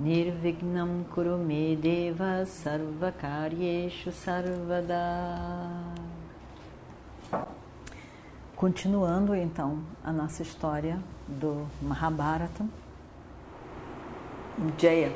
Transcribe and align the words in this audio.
Nirvignam 0.00 1.04
Kurume 1.14 1.76
Deva 1.76 2.46
Sarvakaryeshu 2.46 4.10
Sarvada. 4.10 4.96
Continuando 8.56 9.34
então 9.34 9.80
a 10.02 10.10
nossa 10.10 10.40
história 10.42 10.98
do 11.28 11.66
Mahabharata, 11.82 12.64
Jaya, 14.78 15.12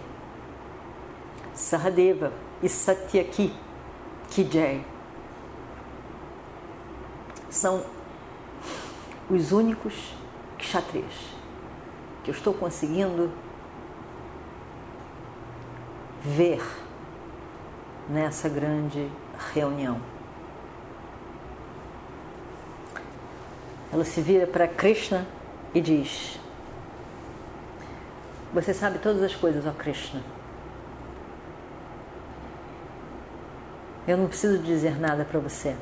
Sahadeva 1.54 2.30
e 2.62 2.68
Satyaki 2.68 3.54
Kijay 4.28 4.84
são 7.48 7.82
os 9.30 9.51
únicos 9.51 10.14
kshatriyas 10.59 11.14
que 12.23 12.30
eu 12.30 12.34
estou 12.34 12.52
conseguindo 12.52 13.32
ver 16.24 16.62
nessa 18.09 18.48
grande 18.48 19.10
reunião. 19.52 20.01
Ela 23.93 24.04
se 24.04 24.21
vira 24.21 24.46
para 24.46 24.66
Krishna 24.66 25.26
e 25.74 25.80
diz: 25.80 26.40
Você 28.52 28.73
sabe 28.74 28.98
todas 28.98 29.23
as 29.23 29.35
coisas, 29.35 29.66
ó 29.66 29.71
Krishna. 29.73 30.23
Eu 34.07 34.16
não 34.16 34.26
preciso 34.26 34.59
dizer 34.59 34.98
nada 35.01 35.24
para 35.24 35.38
você 35.38 35.76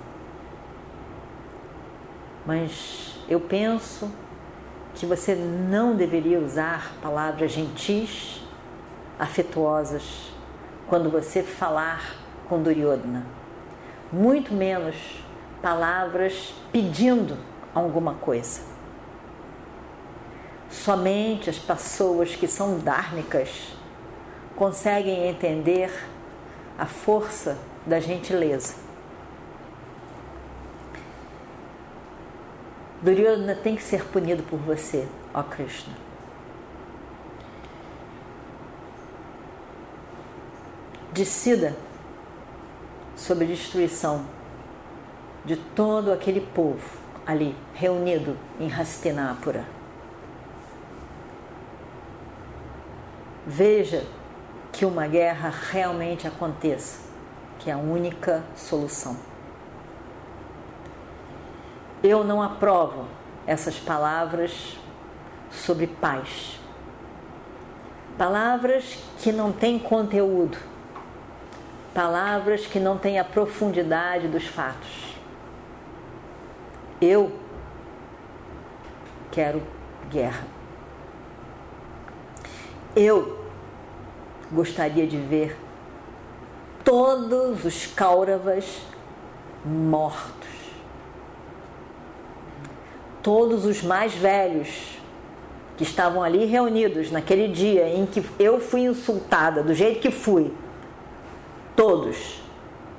mas 2.45 3.17
eu 3.29 3.41
penso 3.41 4.11
que 4.95 5.07
você 5.07 5.35
não 5.35 5.95
deveria 5.95 6.39
usar 6.41 6.93
palavras 7.01 7.53
gentis, 7.53 8.43
afetuosas, 9.19 10.32
quando 10.93 11.09
você 11.09 11.43
falar 11.43 12.17
com 12.47 12.63
Duryodhana. 12.63 13.25
Muito 14.13 14.53
menos 14.53 14.95
palavras 15.63 16.53
pedindo 16.71 17.39
alguma 17.75 18.13
coisa. 18.17 18.61
Somente 20.69 21.49
as 21.49 21.59
pessoas 21.59 22.37
que 22.37 22.47
são 22.47 22.79
dármicas 22.79 23.75
conseguem 24.55 25.29
entender 25.29 25.91
a 26.79 26.85
força 26.85 27.57
da 27.87 27.99
gentileza. 27.99 28.75
Duryodhana 33.01 33.55
tem 33.55 33.77
que 33.77 33.83
ser 33.83 34.05
punido 34.09 34.43
por 34.43 34.59
você, 34.59 35.09
ó 35.33 35.43
Krishna. 35.43 36.12
Decida 41.13 41.77
sobre 43.15 43.45
a 43.45 43.49
destruição 43.49 44.25
de 45.45 45.57
todo 45.57 46.11
aquele 46.11 46.41
povo 46.41 46.81
ali 47.27 47.55
reunido 47.75 48.37
em 48.59 48.73
Hastinapura. 48.73 49.67
Veja 53.47 54.07
que 54.73 54.87
uma 54.87 55.07
guerra 55.07 55.53
realmente 55.71 56.27
aconteça, 56.27 57.01
que 57.59 57.69
é 57.69 57.75
a 57.75 57.79
única 57.79 58.43
solução. 58.57 59.17
Eu 62.03 62.25
não 62.25 62.43
aprovo 62.43 63.07
essas 63.47 63.79
palavras 63.79 64.79
sobre 65.51 65.87
paz. 65.87 66.59
Palavras 68.17 68.99
que 69.19 69.31
não 69.31 69.53
têm 69.53 69.79
conteúdo. 69.79 70.72
Palavras 71.95 72.67
que 72.67 72.81
não 72.81 72.97
têm 72.97 73.19
a 73.19 73.25
profundidade 73.25 74.29
dos 74.29 74.47
fatos. 74.47 75.17
Eu 77.01 77.33
quero 79.31 79.63
guerra. 80.11 80.47
Eu 82.95 83.45
gostaria 84.51 85.07
de 85.07 85.17
ver 85.17 85.59
todos 86.85 87.65
os 87.65 87.87
Kauravas 87.87 88.83
mortos 89.65 90.53
todos 93.23 93.65
os 93.65 93.83
mais 93.83 94.13
velhos 94.13 94.69
que 95.77 95.85
estavam 95.85 96.23
ali 96.23 96.45
reunidos 96.45 97.11
naquele 97.11 97.49
dia 97.49 97.89
em 97.89 98.05
que 98.05 98.23
eu 98.39 98.61
fui 98.61 98.83
insultada 98.83 99.63
do 99.63 99.73
jeito 99.73 100.01
que 100.01 100.11
fui, 100.11 100.53
todos 101.77 102.43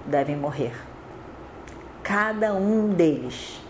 devem 0.06 0.36
morrer. 0.36 0.74
Cada 2.04 2.54
um 2.54 2.90
deles. 2.90 3.62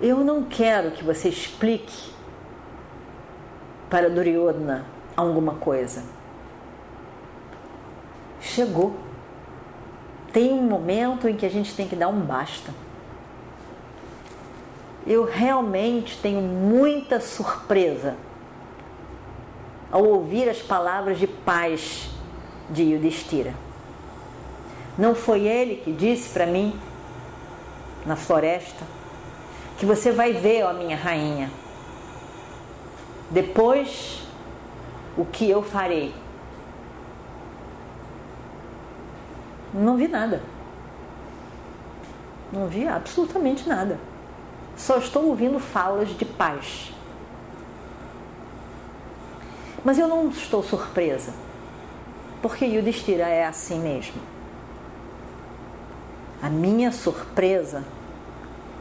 Eu 0.00 0.18
não 0.18 0.42
quero 0.42 0.90
que 0.90 1.04
você 1.04 1.28
explique 1.28 2.10
para 3.88 4.10
Duryodhana 4.10 4.84
alguma 5.16 5.54
coisa. 5.54 6.04
Chegou. 8.40 8.96
Tem 10.32 10.52
um 10.52 10.62
momento 10.62 11.28
em 11.28 11.36
que 11.36 11.46
a 11.46 11.50
gente 11.50 11.74
tem 11.74 11.88
que 11.88 11.96
dar 11.96 12.08
um 12.08 12.20
basta 12.20 12.72
eu 15.06 15.24
realmente 15.24 16.18
tenho 16.20 16.42
muita 16.42 17.20
surpresa 17.20 18.16
ao 19.96 20.04
ouvir 20.04 20.46
as 20.48 20.58
palavras 20.58 21.18
de 21.18 21.26
paz 21.26 22.10
de 22.68 22.82
Yudhishthira. 22.82 23.54
Não 24.98 25.14
foi 25.14 25.46
ele 25.46 25.76
que 25.76 25.90
disse 25.90 26.28
para 26.28 26.44
mim 26.44 26.78
na 28.04 28.14
floresta 28.14 28.84
que 29.78 29.86
você 29.86 30.12
vai 30.12 30.34
ver, 30.34 30.64
ó 30.64 30.72
minha 30.74 30.96
rainha, 30.96 31.50
depois 33.30 34.22
o 35.16 35.24
que 35.24 35.48
eu 35.48 35.62
farei. 35.62 36.14
Não 39.72 39.96
vi 39.96 40.08
nada. 40.08 40.42
Não 42.52 42.66
vi 42.66 42.86
absolutamente 42.86 43.66
nada 43.66 43.98
só 44.76 44.98
estou 44.98 45.26
ouvindo 45.26 45.58
falas 45.58 46.10
de 46.10 46.24
paz. 46.24 46.92
Mas 49.86 50.00
eu 50.00 50.08
não 50.08 50.28
estou 50.30 50.64
surpresa, 50.64 51.32
porque 52.42 52.64
Yudhishthira 52.64 53.28
é 53.28 53.46
assim 53.46 53.78
mesmo. 53.78 54.20
A 56.42 56.50
minha 56.50 56.90
surpresa 56.90 57.84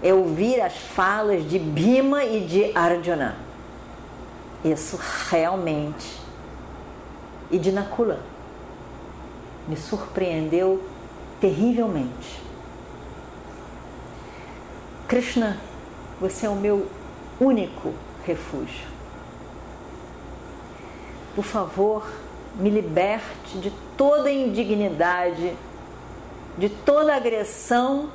é 0.01 0.11
ouvir 0.11 0.59
as 0.59 0.75
falas 0.75 1.47
de 1.47 1.59
Bhima 1.59 2.23
e 2.23 2.43
de 2.43 2.75
Arjuna. 2.75 3.37
Isso 4.63 4.99
realmente. 5.29 6.19
E 7.51 7.59
de 7.59 7.71
Nakula. 7.71 8.19
Me 9.67 9.77
surpreendeu 9.77 10.83
terrivelmente. 11.39 12.41
Krishna 15.07 15.59
você 16.19 16.47
é 16.47 16.49
o 16.49 16.55
meu 16.55 16.87
único 17.39 17.93
refúgio. 18.25 18.94
Por 21.35 21.43
favor, 21.43 22.07
me 22.55 22.69
liberte 22.69 23.57
de 23.59 23.71
toda 23.97 24.31
indignidade, 24.31 25.53
de 26.57 26.69
toda 26.69 27.13
agressão 27.13 28.09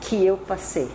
que 0.00 0.26
eu 0.26 0.36
passei. 0.36 0.90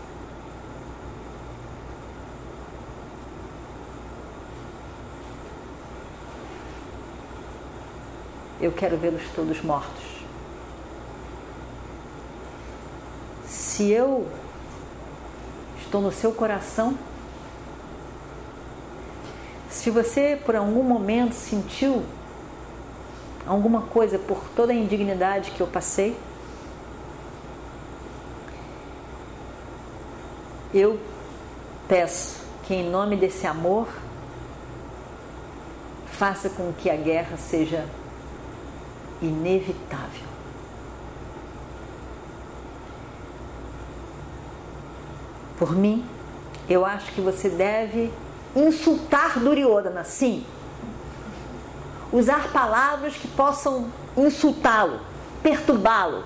Eu 8.60 8.72
quero 8.72 8.98
vê-los 8.98 9.24
todos 9.34 9.62
mortos. 9.62 10.04
Se 13.48 13.90
eu 13.90 14.28
estou 15.94 16.02
no 16.02 16.12
seu 16.12 16.32
coração. 16.32 16.98
Se 19.84 19.92
você 19.92 20.40
por 20.46 20.56
algum 20.56 20.82
momento 20.82 21.34
sentiu 21.34 22.06
alguma 23.46 23.82
coisa 23.82 24.18
por 24.18 24.42
toda 24.56 24.72
a 24.72 24.76
indignidade 24.76 25.52
que 25.52 25.60
eu 25.60 25.68
passei? 25.68 26.18
Eu 30.74 30.98
peço 31.86 32.46
que, 32.64 32.74
em 32.74 32.90
nome 32.90 33.18
desse 33.18 33.46
amor, 33.46 33.90
faça 36.06 36.50
com 36.50 36.72
que 36.72 36.90
a 36.90 36.96
guerra 36.96 37.36
seja 37.36 37.86
inevitável. 39.22 40.28
Por 45.60 45.76
mim, 45.76 46.06
eu 46.70 46.86
acho 46.86 47.12
que 47.12 47.20
você 47.20 47.50
deve 47.50 48.14
insultar 48.56 49.40
Duryodhana, 49.40 50.04
sim. 50.04 50.46
Usar 52.12 52.52
palavras 52.52 53.16
que 53.16 53.28
possam 53.28 53.90
insultá-lo, 54.16 55.00
perturbá-lo, 55.42 56.24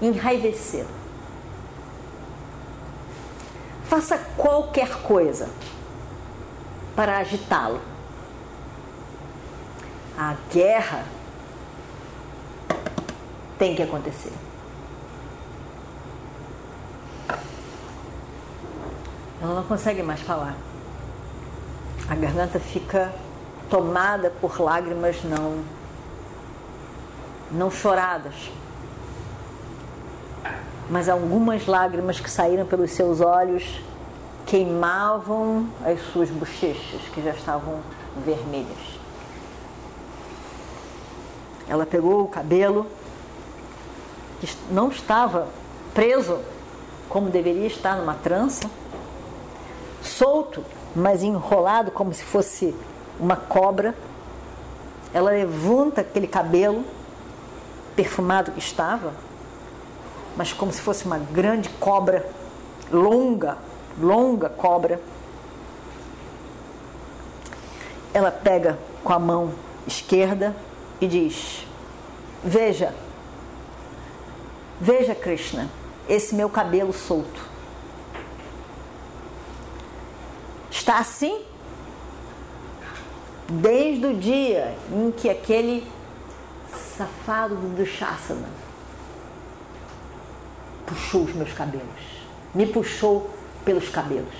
enraivecê-lo. 0.00 0.88
Faça 3.84 4.16
qualquer 4.36 5.02
coisa 5.02 5.48
para 6.96 7.18
agitá-lo. 7.18 7.80
A 10.16 10.34
guerra 10.52 11.04
tem 13.58 13.74
que 13.74 13.82
acontecer. 13.82 14.32
Ela 19.42 19.54
não 19.54 19.64
consegue 19.64 20.02
mais 20.02 20.20
falar. 20.20 20.54
A 22.10 22.14
garganta 22.16 22.58
fica 22.58 23.12
tomada 23.70 24.30
por 24.40 24.60
lágrimas 24.60 25.22
não 25.22 25.62
não 27.52 27.70
choradas. 27.70 28.34
Mas 30.88 31.08
algumas 31.08 31.66
lágrimas 31.66 32.18
que 32.18 32.28
saíram 32.28 32.66
pelos 32.66 32.90
seus 32.90 33.20
olhos 33.20 33.80
queimavam 34.44 35.68
as 35.84 36.00
suas 36.12 36.28
bochechas 36.30 37.00
que 37.14 37.22
já 37.22 37.30
estavam 37.30 37.78
vermelhas. 38.24 38.98
Ela 41.68 41.86
pegou 41.86 42.24
o 42.24 42.28
cabelo 42.28 42.88
que 44.40 44.48
não 44.72 44.88
estava 44.88 45.46
preso 45.94 46.40
como 47.08 47.30
deveria 47.30 47.68
estar 47.68 47.94
numa 47.96 48.14
trança 48.14 48.68
solto, 50.02 50.64
mas 50.94 51.22
enrolado 51.22 51.90
como 51.90 52.12
se 52.12 52.24
fosse 52.24 52.74
uma 53.18 53.36
cobra. 53.36 53.94
Ela 55.12 55.30
levanta 55.30 56.00
aquele 56.00 56.26
cabelo 56.26 56.84
perfumado 57.96 58.52
que 58.52 58.58
estava, 58.58 59.12
mas 60.36 60.52
como 60.52 60.72
se 60.72 60.80
fosse 60.80 61.04
uma 61.04 61.18
grande 61.18 61.68
cobra, 61.68 62.26
longa, 62.90 63.58
longa 63.98 64.48
cobra. 64.48 65.00
Ela 68.12 68.30
pega 68.30 68.78
com 69.04 69.12
a 69.12 69.18
mão 69.18 69.52
esquerda 69.86 70.54
e 71.00 71.06
diz: 71.06 71.66
Veja, 72.42 72.94
veja, 74.80 75.14
Krishna, 75.14 75.68
esse 76.08 76.34
meu 76.34 76.48
cabelo 76.48 76.92
solto. 76.92 77.49
Está 80.90 80.98
assim 80.98 81.40
desde 83.48 84.06
o 84.06 84.14
dia 84.18 84.76
em 84.90 85.12
que 85.12 85.30
aquele 85.30 85.88
safado 86.96 87.54
do 87.54 87.76
Dushasana 87.76 88.48
puxou 90.84 91.22
os 91.22 91.32
meus 91.32 91.52
cabelos, 91.52 91.86
me 92.52 92.66
puxou 92.66 93.30
pelos 93.64 93.88
cabelos. 93.88 94.34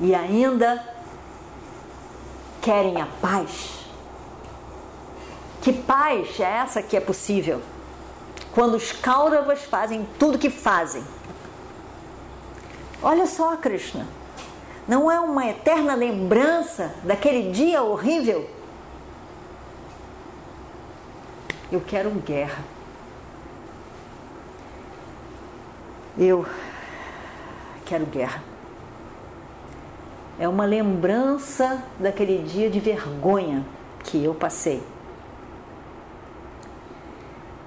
E 0.00 0.14
ainda 0.14 0.82
querem 2.62 2.98
a 2.98 3.06
paz. 3.20 3.84
Que 5.60 5.70
paz 5.70 6.40
é 6.40 6.44
essa 6.44 6.82
que 6.82 6.96
é 6.96 7.00
possível? 7.00 7.60
Quando 8.54 8.74
os 8.74 8.92
Kauravas 8.92 9.62
fazem 9.64 10.06
tudo 10.18 10.38
que 10.38 10.50
fazem. 10.50 11.04
Olha 13.02 13.26
só, 13.26 13.56
Krishna, 13.56 14.06
não 14.86 15.10
é 15.10 15.18
uma 15.20 15.46
eterna 15.46 15.94
lembrança 15.94 16.94
daquele 17.04 17.50
dia 17.50 17.82
horrível? 17.82 18.48
Eu 21.70 21.80
quero 21.80 22.10
guerra. 22.10 22.64
Eu 26.18 26.44
quero 27.84 28.04
guerra. 28.06 28.42
É 30.38 30.48
uma 30.48 30.64
lembrança 30.64 31.82
daquele 31.98 32.42
dia 32.42 32.68
de 32.68 32.80
vergonha 32.80 33.64
que 34.02 34.22
eu 34.22 34.34
passei. 34.34 34.82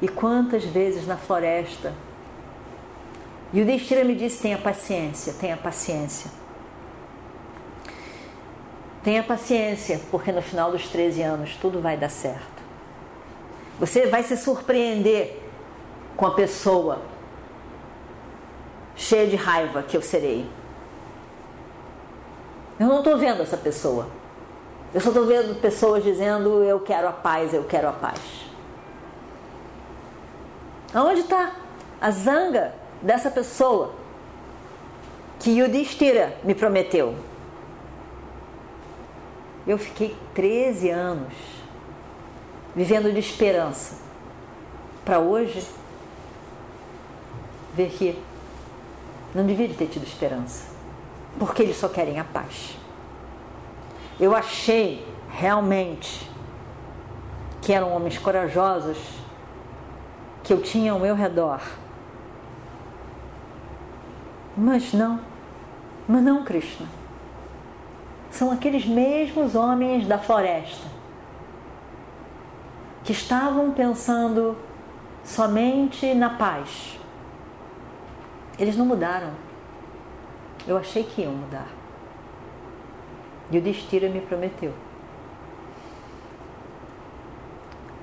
E 0.03 0.07
quantas 0.09 0.65
vezes 0.65 1.07
na 1.07 1.15
floresta. 1.15 1.93
E 3.53 3.61
o 3.61 3.65
Destira 3.65 4.03
me 4.03 4.13
disse: 4.13 4.41
tenha 4.41 4.57
paciência, 4.57 5.33
tenha 5.39 5.55
paciência. 5.55 6.29
Tenha 9.01 9.23
paciência, 9.23 10.01
porque 10.11 10.29
no 10.33 10.41
final 10.41 10.71
dos 10.71 10.89
13 10.89 11.21
anos 11.21 11.55
tudo 11.55 11.79
vai 11.79 11.95
dar 11.95 12.09
certo. 12.09 12.61
Você 13.79 14.07
vai 14.07 14.23
se 14.23 14.35
surpreender 14.35 15.41
com 16.17 16.25
a 16.25 16.31
pessoa 16.31 17.01
cheia 18.97 19.25
de 19.25 19.37
raiva 19.37 19.83
que 19.83 19.95
eu 19.95 20.01
serei. 20.01 20.45
Eu 22.77 22.87
não 22.87 22.97
estou 22.97 23.17
vendo 23.17 23.41
essa 23.41 23.55
pessoa. 23.55 24.09
Eu 24.93 24.99
só 24.99 25.11
estou 25.11 25.25
vendo 25.25 25.61
pessoas 25.61 26.03
dizendo: 26.03 26.61
Eu 26.61 26.81
quero 26.81 27.07
a 27.07 27.13
paz, 27.13 27.53
eu 27.53 27.63
quero 27.63 27.87
a 27.87 27.93
paz. 27.93 28.52
Aonde 30.93 31.21
está 31.21 31.55
a 31.99 32.11
zanga 32.11 32.73
dessa 33.01 33.31
pessoa 33.31 33.93
que 35.39 35.49
Yudhishthira 35.49 36.37
me 36.43 36.53
prometeu? 36.53 37.15
Eu 39.65 39.77
fiquei 39.77 40.15
13 40.35 40.89
anos 40.89 41.33
vivendo 42.75 43.11
de 43.11 43.19
esperança 43.19 43.95
para 45.03 45.19
hoje 45.19 45.65
ver 47.73 47.89
que 47.89 48.21
não 49.33 49.45
devia 49.45 49.67
ter 49.69 49.87
tido 49.87 50.03
esperança, 50.03 50.65
porque 51.39 51.63
eles 51.63 51.77
só 51.77 51.89
querem 51.89 52.19
a 52.19 52.23
paz. 52.23 52.77
Eu 54.19 54.35
achei 54.35 55.03
realmente 55.31 56.29
que 57.61 57.73
eram 57.73 57.91
homens 57.95 58.19
corajosos 58.19 59.22
que 60.43 60.51
eu 60.51 60.61
tinha 60.61 60.91
ao 60.91 60.99
meu 60.99 61.15
redor. 61.15 61.61
Mas 64.55 64.93
não, 64.93 65.19
mas 66.07 66.21
não, 66.21 66.43
Krishna. 66.43 66.85
São 68.29 68.51
aqueles 68.51 68.85
mesmos 68.85 69.55
homens 69.55 70.05
da 70.05 70.17
floresta 70.17 70.87
que 73.03 73.11
estavam 73.11 73.71
pensando 73.71 74.57
somente 75.23 76.13
na 76.13 76.29
paz. 76.31 76.99
Eles 78.57 78.75
não 78.75 78.85
mudaram. 78.85 79.31
Eu 80.67 80.77
achei 80.77 81.03
que 81.03 81.21
iam 81.21 81.33
mudar. 81.33 81.67
E 83.51 83.57
o 83.57 83.61
Destira 83.61 84.09
me 84.09 84.21
prometeu. 84.21 84.73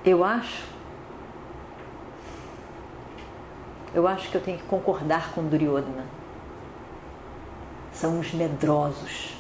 Eu 0.05 0.25
acho 0.25 0.65
eu 3.95 4.07
acho 4.07 4.31
que 4.31 4.37
eu 4.37 4.41
tenho 4.41 4.59
que 4.59 4.65
concordar 4.65 5.33
com 5.33 5.47
Duryodhana. 5.47 6.07
São 7.93 8.21
os 8.21 8.33
medrosos, 8.33 9.37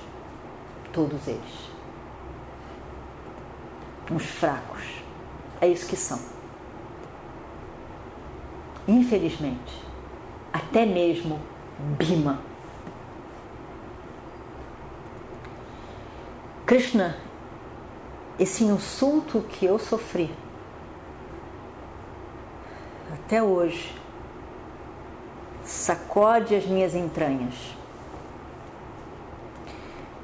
todos 0.92 1.28
eles. 1.28 1.70
Uns 4.10 4.24
fracos. 4.24 5.02
É 5.60 5.68
isso 5.68 5.86
que 5.86 5.96
são. 5.96 6.18
Infelizmente, 8.88 9.84
até 10.52 10.84
mesmo 10.84 11.38
Bima. 11.96 12.40
Krishna, 16.66 17.16
esse 18.38 18.64
insulto 18.64 19.42
que 19.42 19.64
eu 19.64 19.78
sofri, 19.78 20.32
até 23.12 23.42
hoje, 23.42 23.99
sacode 25.70 26.54
as 26.54 26.66
minhas 26.66 26.94
entranhas. 26.94 27.54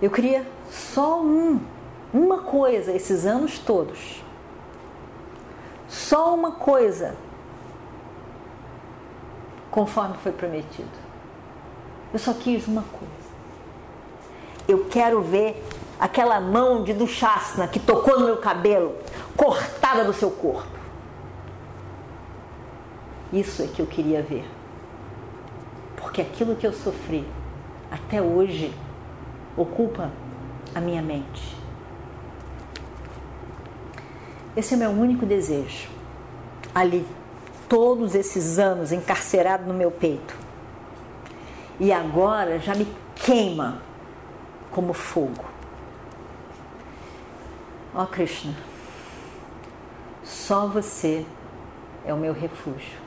Eu 0.02 0.10
queria 0.10 0.46
só 0.68 1.22
um, 1.22 1.60
uma 2.12 2.38
coisa 2.38 2.92
esses 2.92 3.24
anos 3.24 3.58
todos. 3.58 4.22
Só 5.88 6.34
uma 6.34 6.50
coisa, 6.50 7.14
conforme 9.70 10.16
foi 10.18 10.32
prometido. 10.32 11.06
Eu 12.12 12.18
só 12.18 12.34
quis 12.34 12.66
uma 12.66 12.82
coisa. 12.82 13.14
Eu 14.66 14.86
quero 14.86 15.22
ver 15.22 15.64
aquela 15.98 16.40
mão 16.40 16.82
de 16.82 16.92
Dushasna 16.92 17.68
que 17.68 17.78
tocou 17.78 18.18
no 18.18 18.26
meu 18.26 18.38
cabelo, 18.38 18.96
cortada 19.36 20.04
do 20.04 20.12
seu 20.12 20.30
corpo. 20.30 20.76
Isso 23.32 23.62
é 23.62 23.68
que 23.68 23.80
eu 23.80 23.86
queria 23.86 24.22
ver. 24.22 24.55
Porque 26.16 26.30
aquilo 26.32 26.56
que 26.56 26.66
eu 26.66 26.72
sofri 26.72 27.28
até 27.90 28.22
hoje 28.22 28.72
ocupa 29.54 30.10
a 30.74 30.80
minha 30.80 31.02
mente. 31.02 31.54
Esse 34.56 34.72
é 34.72 34.76
meu 34.78 34.92
único 34.92 35.26
desejo. 35.26 35.90
Ali, 36.74 37.06
todos 37.68 38.14
esses 38.14 38.58
anos 38.58 38.92
encarcerado 38.92 39.66
no 39.66 39.74
meu 39.74 39.90
peito. 39.90 40.34
E 41.78 41.92
agora 41.92 42.58
já 42.60 42.74
me 42.74 42.88
queima 43.14 43.82
como 44.70 44.94
fogo. 44.94 45.44
Ó 47.94 48.04
oh, 48.04 48.06
Krishna, 48.06 48.54
só 50.24 50.66
você 50.66 51.26
é 52.06 52.14
o 52.14 52.16
meu 52.16 52.32
refúgio. 52.32 53.05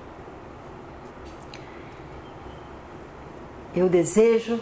Eu 3.75 3.87
desejo 3.87 4.59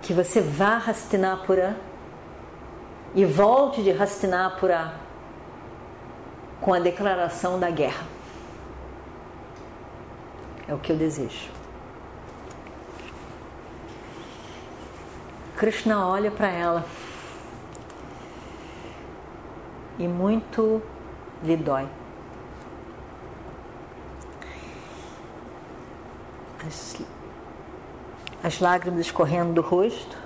que 0.00 0.12
você 0.12 0.40
vá 0.40 0.76
Hastinapura 0.76 1.76
e 3.14 3.24
volte 3.24 3.82
de 3.82 3.90
Hastinapura 3.90 4.94
com 6.60 6.72
a 6.72 6.78
declaração 6.78 7.58
da 7.58 7.70
guerra. 7.70 8.06
É 10.68 10.74
o 10.74 10.78
que 10.78 10.92
eu 10.92 10.96
desejo. 10.96 11.50
Krishna 15.56 16.06
olha 16.06 16.30
para 16.30 16.48
ela 16.48 16.84
e 19.98 20.06
muito 20.06 20.80
lhe 21.42 21.56
dói. 21.56 21.88
As, 26.68 26.96
as 28.44 28.60
lágrimas 28.60 29.06
escorrendo 29.06 29.54
do 29.54 29.62
rosto, 29.62 30.18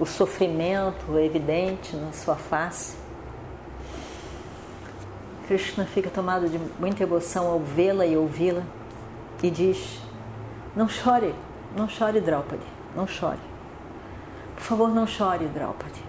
o 0.00 0.06
sofrimento 0.06 1.18
evidente 1.18 1.94
na 1.94 2.12
sua 2.12 2.34
face. 2.34 2.96
Krishna 5.46 5.84
fica 5.84 6.08
tomado 6.08 6.48
de 6.48 6.58
muita 6.80 7.02
emoção 7.02 7.46
ao 7.46 7.60
vê-la 7.60 8.06
e 8.06 8.16
ouvi-la 8.16 8.62
e 9.42 9.50
diz: 9.50 10.00
Não 10.74 10.88
chore, 10.88 11.34
não 11.76 11.86
chore, 11.86 12.22
Draupadi, 12.22 12.66
não 12.96 13.06
chore. 13.06 13.38
Por 14.54 14.62
favor, 14.62 14.88
não 14.88 15.06
chore, 15.06 15.44
Draupadi. 15.44 16.02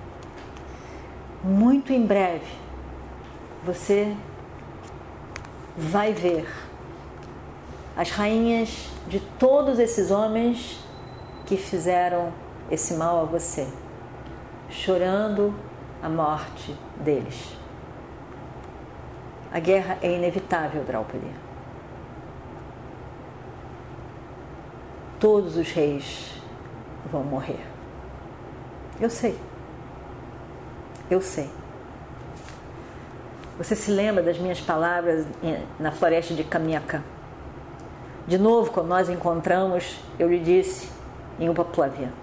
Muito 1.44 1.92
em 1.92 2.06
breve 2.06 2.48
você 3.66 4.16
vai 5.78 6.14
ver 6.14 6.69
as 8.00 8.12
rainhas 8.12 8.90
de 9.10 9.20
todos 9.20 9.78
esses 9.78 10.10
homens 10.10 10.80
que 11.46 11.58
fizeram 11.58 12.32
esse 12.72 12.94
mal 12.94 13.20
a 13.20 13.26
você, 13.26 13.68
chorando 14.70 15.54
a 16.02 16.08
morte 16.08 16.74
deles. 16.96 17.58
A 19.52 19.60
guerra 19.60 19.98
é 20.02 20.14
inevitável, 20.14 20.82
Draupadi. 20.86 21.30
Todos 25.20 25.58
os 25.58 25.70
reis 25.70 26.42
vão 27.12 27.26
morrer. 27.26 27.68
Eu 28.98 29.10
sei. 29.10 29.38
Eu 31.12 31.22
sei. 31.22 31.50
Você 33.58 33.76
se 33.76 33.92
lembra 33.92 34.24
das 34.24 34.38
minhas 34.38 34.62
palavras 34.62 35.28
na 35.78 35.92
floresta 35.92 36.34
de 36.34 36.46
Kamyaka? 36.46 37.04
De 38.30 38.38
novo, 38.38 38.70
quando 38.70 38.90
nós 38.90 39.10
encontramos, 39.10 40.00
eu 40.20 40.30
lhe 40.30 40.38
disse 40.38 40.88
em 41.40 41.50
Upaplavia: 41.50 42.14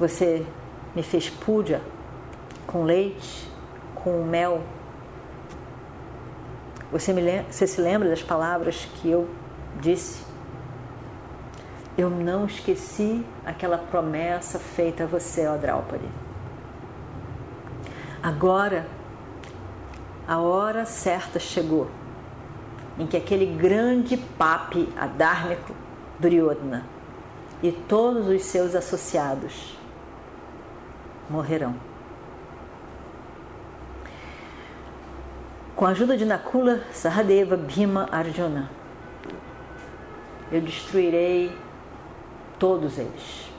Você 0.00 0.46
me 0.96 1.02
fez 1.02 1.28
puja 1.28 1.82
com 2.66 2.84
leite, 2.84 3.46
com 3.94 4.24
mel. 4.24 4.62
Você, 6.90 7.12
me 7.12 7.42
você 7.50 7.66
se 7.66 7.78
lembra 7.82 8.08
das 8.08 8.22
palavras 8.22 8.88
que 8.94 9.10
eu 9.10 9.28
disse? 9.78 10.24
Eu 11.98 12.08
não 12.08 12.46
esqueci 12.46 13.26
aquela 13.44 13.76
promessa 13.76 14.58
feita 14.58 15.04
a 15.04 15.06
você, 15.06 15.46
ó 15.46 15.58
Draupadi. 15.58 16.08
Agora, 18.22 18.86
a 20.26 20.38
hora 20.38 20.86
certa 20.86 21.38
chegou 21.38 21.90
em 22.98 23.06
que 23.06 23.16
aquele 23.16 23.46
grande 23.46 24.16
papi 24.16 24.88
adármico, 24.96 25.74
Duryodhana, 26.18 26.84
e 27.62 27.70
todos 27.72 28.28
os 28.28 28.42
seus 28.42 28.74
associados 28.74 29.78
morrerão. 31.30 31.74
Com 35.76 35.86
a 35.86 35.90
ajuda 35.90 36.16
de 36.16 36.24
Nakula, 36.24 36.80
Sahadeva, 36.92 37.56
Bhima, 37.56 38.08
Arjuna, 38.10 38.68
eu 40.50 40.60
destruirei 40.60 41.56
todos 42.58 42.98
eles 42.98 43.52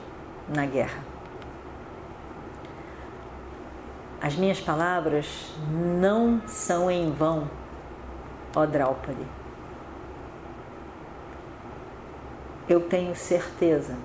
na 0.48 0.66
guerra. 0.66 1.02
As 4.20 4.36
minhas 4.36 4.60
palavras 4.60 5.54
não 5.72 6.42
são 6.46 6.90
em 6.90 7.10
vão, 7.10 7.48
ó 8.54 8.66
Draupadi. 8.66 9.26
Eu 12.68 12.80
tenho 12.80 13.14
certeza 13.16 13.96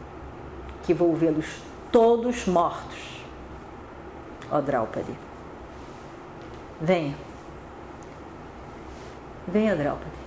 que 0.84 0.94
vou 0.94 1.16
vê-los 1.16 1.62
todos 1.92 2.46
mortos, 2.48 3.24
ó 4.52 4.60
Draupadi. 4.62 5.16
Venha. 6.82 7.16
Venha, 9.48 9.75
Draupadi. 9.75 10.25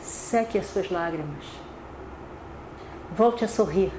Seque 0.00 0.58
as 0.58 0.66
suas 0.66 0.90
lágrimas 0.90 1.66
Volte 3.14 3.44
a 3.44 3.48
sorrir. 3.48 3.92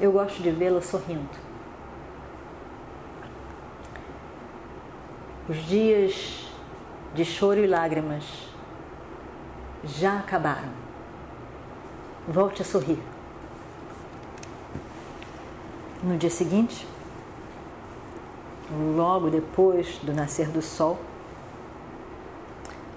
Eu 0.00 0.12
gosto 0.12 0.42
de 0.42 0.50
vê-la 0.50 0.82
sorrindo. 0.82 1.28
Os 5.48 5.56
dias 5.66 6.43
de 7.14 7.24
choro 7.24 7.60
e 7.60 7.66
lágrimas 7.66 8.24
já 9.84 10.18
acabaram. 10.18 10.70
Volte 12.26 12.62
a 12.62 12.64
sorrir. 12.64 12.98
No 16.02 16.18
dia 16.18 16.30
seguinte, 16.30 16.86
logo 18.96 19.30
depois 19.30 19.98
do 19.98 20.12
nascer 20.12 20.48
do 20.48 20.60
sol, 20.60 20.98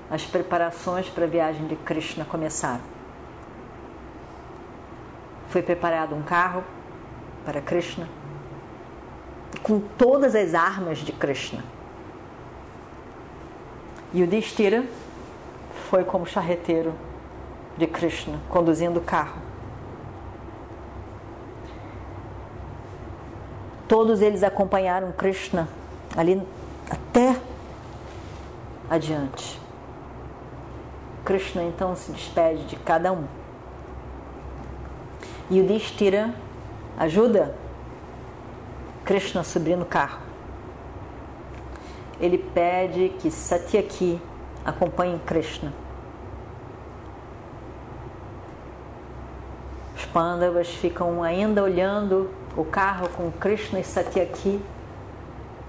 as 0.09 0.25
preparações 0.25 1.09
para 1.09 1.25
a 1.25 1.27
viagem 1.27 1.67
de 1.67 1.75
Krishna 1.75 2.25
começaram. 2.25 2.81
Foi 5.49 5.61
preparado 5.61 6.15
um 6.15 6.23
carro 6.23 6.63
para 7.45 7.61
Krishna 7.61 8.09
com 9.61 9.79
todas 9.79 10.35
as 10.35 10.53
armas 10.53 10.99
de 10.99 11.11
Krishna. 11.11 11.76
E 14.13 14.23
o 14.23 14.27
Destira 14.27 14.85
foi 15.89 16.03
como 16.03 16.25
charreteiro 16.25 16.93
de 17.77 17.85
Krishna, 17.85 18.39
conduzindo 18.49 18.99
o 18.99 19.03
carro. 19.03 19.41
Todos 23.87 24.21
eles 24.21 24.43
acompanharam 24.43 25.11
Krishna 25.11 25.67
ali 26.15 26.41
até 26.89 27.39
adiante. 28.89 29.59
Krishna 31.23 31.63
então 31.63 31.95
se 31.95 32.11
despede 32.11 32.65
de 32.65 32.75
cada 32.77 33.11
um. 33.11 33.25
E 35.49 35.61
o 35.61 35.67
Distira 35.67 36.33
ajuda 36.97 37.55
Krishna 39.05 39.41
a 39.41 39.43
subir 39.43 39.77
no 39.77 39.85
carro. 39.85 40.26
Ele 42.19 42.37
pede 42.37 43.09
que 43.19 43.29
Satyaki 43.29 44.19
acompanhe 44.65 45.19
Krishna. 45.25 45.73
Pandavas 50.17 50.69
ficam 50.69 51.21
ainda 51.21 51.61
olhando 51.61 52.31
o 52.57 52.65
carro 52.65 53.07
com 53.09 53.29
Krishna 53.29 53.79
e 53.79 53.83
Satyaki 53.83 54.59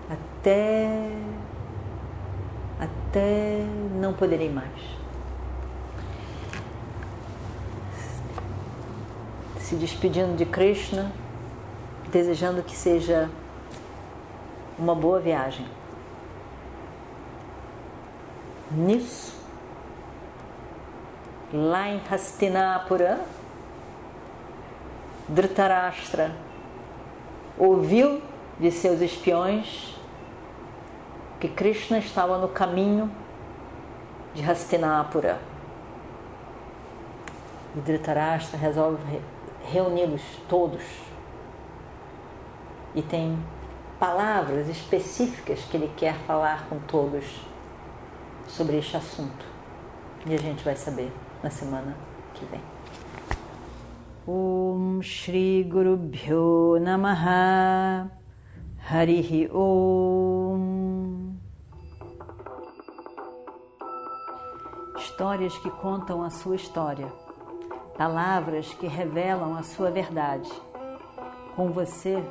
até 0.09 1.11
até 2.81 3.63
não 4.01 4.15
poderem 4.15 4.49
mais. 4.49 4.73
Se 9.59 9.75
despedindo 9.75 10.35
de 10.35 10.47
Krishna, 10.47 11.13
desejando 12.11 12.63
que 12.63 12.75
seja 12.75 13.29
uma 14.79 14.95
boa 14.95 15.21
viagem. 15.21 15.67
Nisso, 18.79 19.35
lá 21.53 21.89
em 21.89 22.01
Hastinapura, 22.09 23.19
Dhritarashtra 25.29 26.31
ouviu 27.59 28.23
de 28.61 28.71
seus 28.71 29.01
espiões 29.01 29.97
que 31.41 31.49
Krishna 31.49 31.99
estava 31.99 32.39
no 32.39 32.47
caminho 32.47 33.11
de 34.33 34.49
Hastinapura. 34.49 35.41
E 37.75 37.81
Dhritarashtra 37.81 38.57
resolve 38.57 39.21
reuni-los 39.73 40.23
todos. 40.49 40.85
E 42.95 43.03
tem 43.03 43.37
palavras 43.99 44.69
específicas 44.69 45.65
que 45.65 45.77
ele 45.77 45.93
quer 45.97 46.15
falar 46.29 46.69
com 46.69 46.79
todos 46.79 47.25
sobre 48.49 48.79
este 48.79 48.97
assunto. 48.97 49.47
E 50.27 50.35
a 50.35 50.39
gente 50.39 50.65
vai 50.65 50.75
saber 50.75 51.13
na 51.43 51.51
semana 51.51 51.97
que 52.35 52.45
vem. 52.47 52.61
Om 54.27 55.01
Shri 55.01 55.65
Guru 55.65 55.97
Bhyo 55.97 56.79
Namaha 56.81 58.11
Harihi 58.91 59.49
Om 59.53 60.89
Histórias 64.99 65.57
que 65.59 65.71
contam 65.71 66.23
a 66.23 66.31
sua 66.31 66.55
história, 66.55 67.07
palavras 67.97 68.73
que 68.75 68.87
revelam 68.87 69.57
a 69.57 69.63
sua 69.63 69.91
verdade. 69.91 70.49
Com 71.57 71.73
você, 71.73 72.23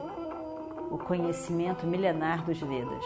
o 0.90 0.98
conhecimento 0.98 1.86
milenar 1.86 2.46
dos 2.46 2.60
Vedas. 2.60 3.06